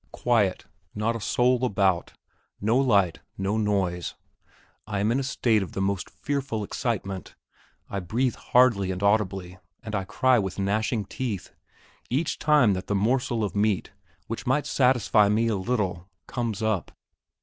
[0.11, 2.13] Quiet not a soul about
[2.59, 4.15] no light, no noise;
[4.87, 7.35] I am in a state of the most fearful excitement;
[7.87, 11.51] I breathe hardly and audibly, and I cry with gnashing teeth,
[12.09, 13.91] each time that the morsel of meat,
[14.25, 16.89] which might satisfy me a little, comes up.